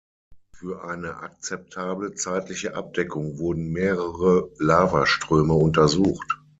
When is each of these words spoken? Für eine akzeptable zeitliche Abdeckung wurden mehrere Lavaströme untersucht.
Für 0.55 0.83
eine 0.85 1.17
akzeptable 1.17 2.15
zeitliche 2.15 2.73
Abdeckung 2.73 3.37
wurden 3.37 3.69
mehrere 3.71 4.49
Lavaströme 4.57 5.53
untersucht. 5.53 6.41